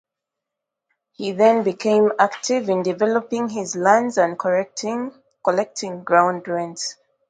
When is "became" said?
1.61-2.11